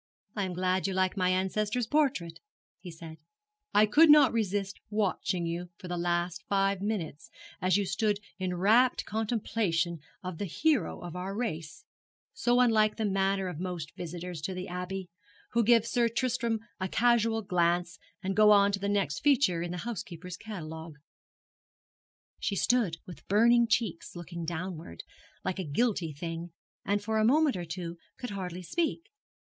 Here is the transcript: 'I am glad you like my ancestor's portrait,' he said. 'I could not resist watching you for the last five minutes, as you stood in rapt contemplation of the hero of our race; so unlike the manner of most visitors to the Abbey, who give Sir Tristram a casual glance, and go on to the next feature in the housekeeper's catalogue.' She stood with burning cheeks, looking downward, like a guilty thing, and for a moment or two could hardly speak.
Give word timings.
'I 0.35 0.45
am 0.45 0.53
glad 0.53 0.87
you 0.87 0.95
like 0.95 1.15
my 1.15 1.29
ancestor's 1.29 1.85
portrait,' 1.85 2.39
he 2.79 2.89
said. 2.89 3.17
'I 3.75 3.85
could 3.85 4.09
not 4.09 4.33
resist 4.33 4.79
watching 4.89 5.45
you 5.45 5.69
for 5.77 5.87
the 5.87 5.95
last 5.95 6.43
five 6.49 6.81
minutes, 6.81 7.29
as 7.61 7.77
you 7.77 7.85
stood 7.85 8.17
in 8.39 8.55
rapt 8.55 9.05
contemplation 9.05 9.99
of 10.23 10.39
the 10.39 10.45
hero 10.47 10.99
of 11.01 11.15
our 11.15 11.35
race; 11.35 11.85
so 12.33 12.61
unlike 12.61 12.95
the 12.97 13.05
manner 13.05 13.47
of 13.47 13.59
most 13.59 13.95
visitors 13.95 14.41
to 14.41 14.55
the 14.55 14.67
Abbey, 14.67 15.07
who 15.51 15.63
give 15.63 15.85
Sir 15.85 16.09
Tristram 16.09 16.61
a 16.79 16.87
casual 16.89 17.43
glance, 17.43 17.99
and 18.23 18.35
go 18.35 18.49
on 18.49 18.71
to 18.71 18.79
the 18.79 18.89
next 18.89 19.19
feature 19.19 19.61
in 19.61 19.69
the 19.69 19.77
housekeeper's 19.85 20.35
catalogue.' 20.35 20.97
She 22.39 22.55
stood 22.55 22.97
with 23.05 23.27
burning 23.27 23.67
cheeks, 23.67 24.15
looking 24.15 24.45
downward, 24.45 25.03
like 25.45 25.59
a 25.59 25.63
guilty 25.63 26.11
thing, 26.11 26.53
and 26.83 27.03
for 27.03 27.19
a 27.19 27.23
moment 27.23 27.55
or 27.55 27.65
two 27.65 27.99
could 28.17 28.31
hardly 28.31 28.63
speak. 28.63 29.07